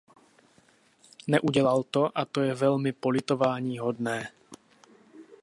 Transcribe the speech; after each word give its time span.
Neudělal 1.27 1.83
to 1.83 2.17
a 2.17 2.25
to 2.25 2.41
je 2.41 2.53
velmi 2.53 2.91
politováníhodné. 2.91 4.31